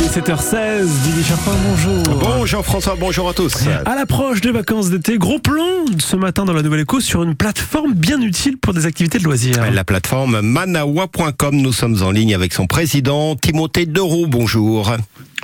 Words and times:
Il 0.00 0.04
est 0.04 0.20
7h16, 0.20 0.86
Didier 1.02 1.24
Charpin, 1.24 1.50
bonjour. 1.68 2.02
Bonjour 2.20 2.64
François, 2.64 2.94
bonjour 2.94 3.28
à 3.28 3.34
tous. 3.34 3.54
À 3.84 3.96
l'approche 3.96 4.40
des 4.40 4.52
vacances 4.52 4.90
d'été, 4.90 5.18
gros 5.18 5.40
plan 5.40 5.64
ce 5.98 6.14
matin 6.14 6.44
dans 6.44 6.52
la 6.52 6.62
Nouvelle 6.62 6.80
Éco 6.80 7.00
sur 7.00 7.24
une 7.24 7.34
plateforme 7.34 7.94
bien 7.94 8.20
utile 8.20 8.58
pour 8.58 8.74
des 8.74 8.86
activités 8.86 9.18
de 9.18 9.24
loisirs. 9.24 9.68
La 9.72 9.82
plateforme 9.82 10.40
manawa.com, 10.40 11.56
nous 11.56 11.72
sommes 11.72 12.00
en 12.02 12.12
ligne 12.12 12.32
avec 12.32 12.52
son 12.52 12.68
président 12.68 13.34
Timothée 13.34 13.86
Deroux, 13.86 14.28
bonjour. 14.28 14.92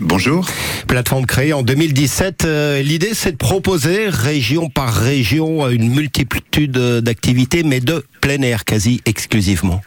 Bonjour. 0.00 0.46
Plateforme 0.86 1.24
créée 1.24 1.54
en 1.54 1.62
2017. 1.62 2.44
Euh, 2.44 2.82
L'idée, 2.82 3.12
c'est 3.14 3.32
de 3.32 3.36
proposer 3.36 4.08
région 4.08 4.68
par 4.68 4.92
région 4.92 5.68
une 5.70 5.88
multitude 5.88 6.72
d'activités, 6.72 7.62
mais 7.62 7.80
de 7.80 8.04
plein 8.20 8.42
air 8.42 8.66
quasi 8.66 9.00
exclusivement. 9.06 9.80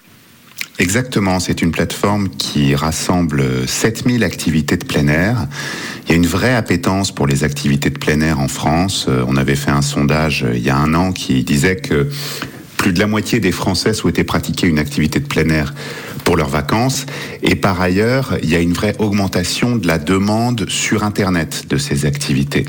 Exactement, 0.78 1.39
c'est 1.39 1.62
une 1.62 1.71
plateforme 1.71 2.28
qui 2.30 2.76
rassemble 2.76 3.66
7000 3.66 4.26
activités 4.26 4.76
de 4.76 4.84
plein 4.84 5.08
air. 5.08 5.48
Il 6.04 6.09
y 6.09 6.14
a 6.14 6.18
une 6.18 6.28
vraie 6.28 6.54
appétence 6.54 7.13
pour 7.13 7.27
les 7.27 7.45
activités 7.45 7.90
de 7.90 7.98
plein 7.98 8.20
air 8.20 8.41
en 8.41 8.49
France. 8.49 9.05
Euh, 9.08 9.23
On 9.27 9.38
avait 9.38 9.55
fait 9.55 9.72
un 9.72 9.82
sondage 9.82 10.44
euh, 10.44 10.52
il 10.54 10.63
y 10.63 10.70
a 10.70 10.76
un 10.76 10.94
an 10.94 11.13
qui 11.13 11.46
disait 11.46 11.77
que 11.77 12.09
plus 12.76 12.91
de 12.91 12.99
la 12.99 13.08
moitié 13.08 13.40
des 13.40 13.54
Français 13.54 13.94
souhaitaient 13.94 14.26
pratiquer 14.26 14.68
une 14.68 14.80
activité 14.80 15.22
de 15.22 15.27
plein 15.27 15.48
air 15.49 15.73
pour 16.25 16.35
leurs 16.35 16.49
vacances. 16.49 17.05
Et 17.41 17.55
par 17.55 17.79
ailleurs, 17.79 18.35
il 18.43 18.49
y 18.49 18.55
a 18.55 18.59
une 18.59 18.73
vraie 18.73 18.95
augmentation 18.99 19.77
de 19.77 19.88
la 19.88 19.97
demande 19.97 20.65
sur 20.67 21.03
Internet 21.03 21.67
de 21.70 21.77
ces 21.77 22.05
activités. 22.05 22.65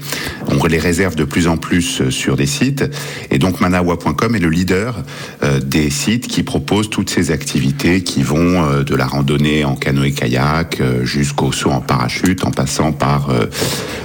On 0.49 0.65
les 0.67 0.79
réserve 0.79 1.17
de 1.17 1.25
plus 1.25 1.49
en 1.49 1.57
plus 1.57 2.01
euh, 2.01 2.11
sur 2.11 2.37
des 2.37 2.47
sites. 2.47 2.85
Et 3.31 3.39
donc 3.39 3.61
manawa.com 3.61 4.37
est 4.37 4.41
le 4.41 4.51
leader 4.51 5.03
euh, 5.43 5.61
des 5.61 5.91
sites 5.91 6.29
qui 6.29 6.43
proposent 6.43 6.91
toutes 6.91 7.11
ces 7.11 7.31
activités 7.31 8.03
qui 8.03 8.23
vont 8.23 8.63
euh, 8.63 8.83
de 8.83 8.95
la 8.95 9.07
randonnée 9.07 9.65
en 9.65 9.75
canoë-kayak 9.75 10.83
jusqu'au 11.03 11.53
saut 11.53 11.71
en 11.71 11.81
parachute 11.81 12.45
en 12.45 12.51
passant 12.51 12.93
par 12.93 13.31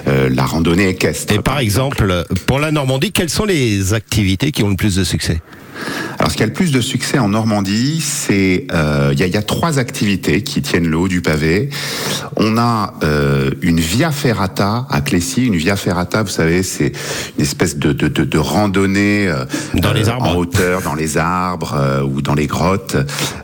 la 0.06 0.46
randonnée 0.46 0.90
équestre. 0.90 1.34
Et 1.34 1.40
par 1.40 1.60
exemple, 1.60 2.24
pour 2.48 2.60
la 2.60 2.72
Normandie, 2.72 3.12
quelles 3.12 3.30
sont 3.30 3.46
les 3.46 3.94
activités 3.94 4.52
qui 4.52 4.64
ont 4.64 4.70
le 4.70 4.76
plus 4.76 4.96
de 4.96 5.04
succès? 5.04 5.42
Alors, 6.22 6.30
ce 6.30 6.38
qui 6.38 6.44
a 6.44 6.46
le 6.46 6.54
plus 6.54 6.72
de 6.72 6.82
succès 6.82 7.18
en 7.18 7.30
Normandie, 7.30 8.00
c'est 8.00 8.68
euh, 8.74 9.10
il 9.12 9.20
y, 9.20 9.24
a, 9.24 9.26
il 9.26 9.34
y 9.34 9.38
a 9.38 9.42
trois 9.42 9.80
activités 9.80 10.44
qui 10.44 10.62
tiennent 10.62 10.88
le 10.88 10.96
haut 10.96 11.08
du 11.08 11.24
pavé. 11.24 11.72
On 12.36 12.60
a 12.60 12.94
euh, 13.02 13.50
une 13.64 13.80
via 13.80 14.12
ferrata 14.12 14.86
à 14.92 15.02
Clécy. 15.02 15.48
Une 15.48 15.56
via 15.56 15.76
ferrata, 15.76 16.22
vous 16.22 16.30
savez, 16.30 16.62
c'est 16.62 16.92
une 17.40 17.44
espèce 17.44 17.76
de, 17.78 17.92
de, 17.92 18.08
de, 18.08 18.24
de 18.24 18.38
randonnée 18.38 19.30
euh, 19.30 19.46
Dans 19.74 19.94
les 19.94 20.10
euh, 20.10 20.12
arbres. 20.12 20.28
en 20.28 20.36
hauteur, 20.36 20.84
dans 20.84 20.94
les 20.94 21.18
arbres 21.18 21.74
euh, 21.76 22.04
ou 22.04 22.22
dans 22.22 22.36
les 22.36 22.46
grottes. 22.46 22.98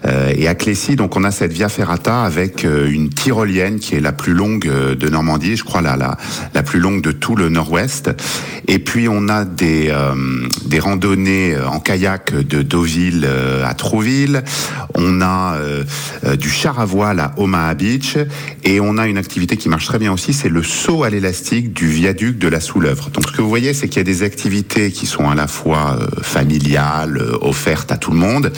Euh, 0.05 0.31
et 0.37 0.47
à 0.47 0.53
Clécy, 0.53 0.95
donc, 0.95 1.15
on 1.17 1.23
a 1.23 1.31
cette 1.31 1.53
via 1.53 1.69
ferrata 1.69 2.21
avec 2.21 2.63
euh, 2.63 2.91
une 2.91 3.09
tyrolienne 3.09 3.79
qui 3.79 3.95
est 3.95 4.01
la 4.01 4.11
plus 4.11 4.33
longue 4.33 4.67
euh, 4.67 4.93
de 4.93 5.09
Normandie, 5.09 5.55
je 5.57 5.63
crois 5.63 5.81
la, 5.81 5.97
la, 5.97 6.15
la 6.53 6.61
plus 6.61 6.79
longue 6.79 7.01
de 7.01 7.11
tout 7.11 7.35
le 7.35 7.49
Nord-Ouest. 7.49 8.11
Et 8.67 8.77
puis, 8.77 9.07
on 9.09 9.29
a 9.29 9.45
des, 9.45 9.87
euh, 9.89 10.13
des 10.65 10.79
randonnées 10.79 11.55
euh, 11.55 11.67
en 11.67 11.79
kayak 11.79 12.35
de 12.35 12.66
Deauville 12.67 13.25
euh, 13.25 13.65
à 13.65 13.73
Trouville. 13.73 14.43
On 14.95 15.21
a 15.21 15.55
euh, 15.55 15.83
euh, 16.25 16.35
du 16.35 16.49
char 16.49 16.79
à 16.79 16.85
voile 16.85 17.19
à 17.19 17.33
Omaha 17.37 17.73
Beach. 17.73 18.17
Et 18.63 18.79
on 18.79 18.97
a 18.97 19.07
une 19.07 19.17
activité 19.17 19.57
qui 19.57 19.69
marche 19.69 19.85
très 19.85 19.99
bien 19.99 20.11
aussi, 20.11 20.33
c'est 20.33 20.49
le 20.49 20.63
saut 20.63 21.03
à 21.03 21.09
l'élastique 21.09 21.73
du 21.73 21.87
viaduc 21.87 22.37
de 22.37 22.47
la 22.47 22.59
Soulèvre. 22.59 23.09
Donc, 23.09 23.27
ce 23.27 23.31
que 23.31 23.41
vous 23.41 23.49
voyez, 23.49 23.73
c'est 23.73 23.87
qu'il 23.87 23.97
y 23.97 24.01
a 24.01 24.03
des 24.03 24.23
activités 24.23 24.91
qui 24.91 25.05
sont 25.05 25.29
à 25.29 25.35
la 25.35 25.47
fois 25.47 25.99
familiales, 26.21 27.21
offertes 27.41 27.91
à 27.91 27.97
tout 27.97 28.11
le 28.11 28.17
monde, 28.17 28.51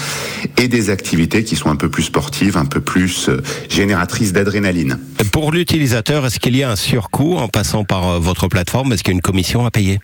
et 0.58 0.68
des 0.68 0.90
activités 0.90 1.44
qui 1.44 1.56
sont 1.56 1.70
un 1.70 1.76
peu 1.76 1.90
plus 1.90 2.04
sportives, 2.04 2.58
un 2.58 2.66
peu 2.66 2.82
plus 2.82 3.30
génératrices 3.70 4.34
d'adrénaline. 4.34 4.98
Pour 5.32 5.52
l'utilisateur, 5.52 6.26
est-ce 6.26 6.40
qu'il 6.40 6.56
y 6.56 6.64
a 6.64 6.72
un 6.72 6.76
surcoût 6.76 7.38
en 7.38 7.48
passant 7.48 7.84
par 7.84 8.20
votre 8.20 8.48
plateforme? 8.48 8.94
Est-ce 8.94 9.04
qu'il 9.04 9.14
y 9.14 9.16
a 9.16 9.18
une 9.18 9.22
commission 9.22 9.66
à 9.66 9.72
payer? 9.72 10.00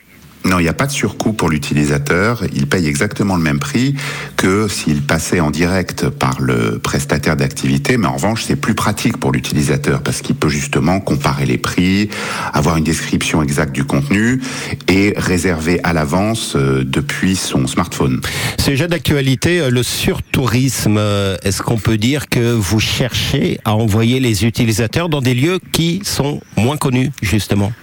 Non, 0.45 0.59
il 0.59 0.63
n'y 0.63 0.69
a 0.69 0.73
pas 0.73 0.85
de 0.85 0.91
surcoût 0.91 1.33
pour 1.33 1.49
l'utilisateur. 1.49 2.43
Il 2.53 2.67
paye 2.67 2.85
exactement 2.85 3.35
le 3.35 3.41
même 3.41 3.57
prix 3.57 3.95
que 4.37 4.67
s'il 4.67 5.01
passait 5.01 5.39
en 5.39 5.49
direct 5.49 6.07
par 6.07 6.39
le 6.39 6.77
prestataire 6.77 7.35
d'activité. 7.35 7.97
Mais 7.97 8.05
en 8.05 8.13
revanche, 8.13 8.43
c'est 8.43 8.55
plus 8.55 8.75
pratique 8.75 9.17
pour 9.17 9.31
l'utilisateur 9.31 10.03
parce 10.03 10.21
qu'il 10.21 10.35
peut 10.35 10.49
justement 10.49 10.99
comparer 10.99 11.47
les 11.47 11.57
prix, 11.57 12.09
avoir 12.53 12.77
une 12.77 12.83
description 12.83 13.41
exacte 13.41 13.73
du 13.73 13.85
contenu 13.85 14.39
et 14.87 15.15
réserver 15.17 15.79
à 15.83 15.93
l'avance 15.93 16.55
euh, 16.55 16.83
depuis 16.85 17.35
son 17.35 17.65
smartphone. 17.65 18.21
Sujet 18.59 18.87
d'actualité, 18.87 19.61
euh, 19.61 19.71
le 19.71 19.81
surtourisme. 19.81 20.97
Euh, 20.99 21.37
Est-ce 21.43 21.63
qu'on 21.63 21.77
peut 21.79 21.97
dire 21.97 22.29
que 22.29 22.53
vous 22.53 22.79
cherchez 22.79 23.59
à 23.65 23.73
envoyer 23.73 24.19
les 24.19 24.45
utilisateurs 24.45 25.09
dans 25.09 25.21
des 25.21 25.33
lieux 25.33 25.59
qui 25.71 26.01
sont 26.03 26.39
moins 26.55 26.77
connus, 26.77 27.09
justement? 27.23 27.73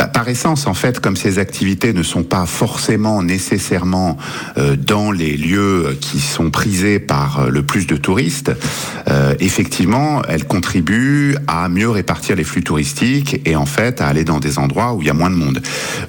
Bah, 0.00 0.06
par 0.06 0.30
essence, 0.30 0.66
en 0.66 0.72
fait, 0.72 0.98
comme 0.98 1.14
ces 1.14 1.38
activités 1.38 1.92
ne 1.92 2.02
sont 2.02 2.22
pas 2.22 2.46
forcément 2.46 3.22
nécessairement 3.22 4.16
euh, 4.56 4.74
dans 4.74 5.12
les 5.12 5.36
lieux 5.36 5.94
qui 6.00 6.20
sont 6.20 6.50
prisés 6.50 6.98
par 6.98 7.40
euh, 7.40 7.50
le 7.50 7.62
plus 7.62 7.86
de 7.86 7.98
touristes, 7.98 8.50
euh, 9.10 9.34
effectivement, 9.40 10.22
elles 10.26 10.46
contribuent 10.46 11.36
à 11.46 11.68
mieux 11.68 11.90
répartir 11.90 12.34
les 12.36 12.44
flux 12.44 12.62
touristiques 12.62 13.42
et 13.44 13.56
en 13.56 13.66
fait 13.66 14.00
à 14.00 14.06
aller 14.06 14.24
dans 14.24 14.40
des 14.40 14.58
endroits 14.58 14.94
où 14.94 15.02
il 15.02 15.06
y 15.06 15.10
a 15.10 15.12
moins 15.12 15.28
de 15.28 15.34
monde. 15.34 15.60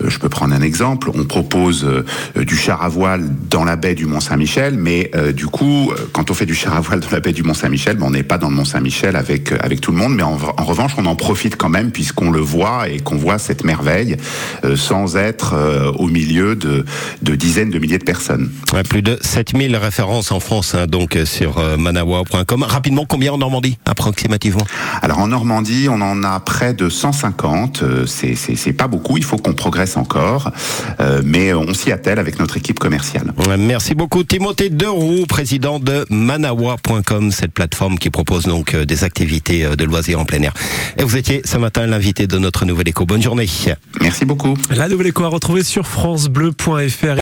Euh, 0.02 0.10
je 0.10 0.20
peux 0.20 0.30
prendre 0.30 0.56
un 0.56 0.62
exemple. 0.62 1.12
On 1.14 1.26
propose 1.26 1.84
euh, 1.84 2.46
du 2.46 2.56
char 2.56 2.82
à 2.84 2.88
voile 2.88 3.30
dans 3.50 3.66
la 3.66 3.76
baie 3.76 3.94
du 3.94 4.06
Mont-Saint-Michel, 4.06 4.76
mais 4.78 5.12
euh, 5.16 5.34
du 5.34 5.48
coup, 5.48 5.92
euh, 5.92 6.08
quand 6.14 6.32
on 6.32 6.34
fait 6.34 6.46
du 6.46 6.56
char 6.56 6.78
à 6.78 6.80
voile 6.80 7.02
dans 7.02 7.12
la 7.12 7.20
baie 7.20 7.34
du 7.34 7.44
Mont-Saint-Michel, 7.44 7.98
ben, 7.98 8.06
on 8.06 8.12
n'est 8.12 8.24
pas 8.24 8.38
dans 8.38 8.48
le 8.48 8.56
Mont-Saint-Michel 8.56 9.18
avec 9.18 9.52
euh, 9.52 9.58
avec 9.60 9.82
tout 9.82 9.92
le 9.92 9.98
monde, 9.98 10.16
mais 10.16 10.24
en, 10.24 10.38
en 10.58 10.64
revanche, 10.64 10.94
on 10.98 11.06
en 11.08 11.18
profite 11.18 11.58
quand 11.58 11.68
même 11.68 11.92
puisqu'on 11.92 12.32
le 12.32 12.40
voit 12.40 12.88
et 12.88 13.02
qu'on 13.02 13.18
voit 13.18 13.38
cette 13.38 13.66
merveille 13.82 14.18
euh, 14.64 14.76
sans 14.76 15.18
être 15.18 15.54
euh, 15.56 15.92
au 15.94 16.08
milieu 16.08 16.56
de, 16.56 16.86
de 17.22 17.36
dizaines 17.36 17.72
de 17.72 17.80
milliers 17.80 17.98
de 17.98 18.04
personnes. 18.04 18.52
Ouais, 18.74 18.84
Plus 18.84 19.02
de 19.02 19.18
7000 19.22 19.76
références 19.76 20.32
en 20.32 20.40
France, 20.40 20.76
hein, 20.76 20.86
donc 20.88 21.16
euh, 21.16 21.26
sur 21.26 21.60
manawa.com. 21.78 22.64
Rapidement, 22.64 23.06
combien 23.08 23.34
en 23.34 23.38
Normandie, 23.38 23.78
approximativement? 23.86 24.66
Alors 25.02 25.20
en 25.20 25.28
Normandie, 25.28 25.88
on 25.90 26.02
en 26.02 26.24
a 26.24 26.40
près 26.40 26.74
de 26.74 26.90
150. 26.90 27.84
euh, 27.84 28.06
C'est 28.06 28.74
pas 28.74 28.88
beaucoup. 28.88 29.18
Il 29.18 29.24
faut 29.24 29.38
qu'on 29.38 29.54
progresse 29.54 29.98
encore, 29.98 30.52
euh, 31.00 31.22
mais 31.26 31.54
on 31.54 31.74
s'y 31.74 31.92
attelle 31.92 32.20
avec 32.20 32.40
notre 32.40 32.58
équipe 32.58 32.80
commerciale. 32.80 33.34
Ouais, 33.48 33.58
Merci 33.58 33.96
beaucoup 33.96 34.24
Timothée 34.24 34.70
Deroux, 34.70 35.26
président 35.28 35.80
de 35.80 36.06
manawa.com, 36.10 37.32
cette 37.32 37.54
plateforme 37.54 37.98
qui 37.98 38.10
propose 38.10 38.44
donc 38.46 38.76
des 38.76 39.04
activités 39.04 39.66
de 39.76 39.84
loisirs 39.86 40.20
en 40.20 40.26
plein 40.26 40.42
air. 40.44 40.54
Et 40.98 41.04
vous 41.04 41.18
étiez 41.18 41.42
ce 41.46 41.58
matin 41.58 41.88
l'invité 41.88 42.28
de 42.28 42.38
notre 42.38 42.66
nouvelle 42.66 42.90
éco. 42.90 43.06
Bonne 43.06 43.22
journée. 43.22 43.48
Merci 44.02 44.26
beaucoup. 44.26 44.56
La 44.70 44.88
Nouvelle 44.88 45.08
Éco 45.08 45.24
à 45.24 45.28
retrouver 45.28 45.64
sur 45.64 45.88
francebleu.fr. 45.88 47.20